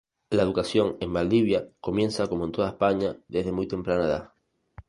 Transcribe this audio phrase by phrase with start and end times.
[0.31, 4.31] La educación en Valdivia comienza como en toda España, desde muy temprana edad.